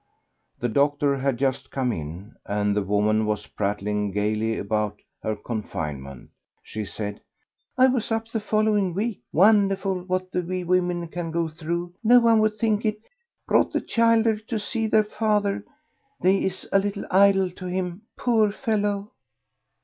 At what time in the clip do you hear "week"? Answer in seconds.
8.95-9.21